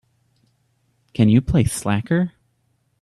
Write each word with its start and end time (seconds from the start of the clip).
Can 1.13 1.29
you 1.29 1.43
play 1.43 1.65
Slacker? 1.65 2.31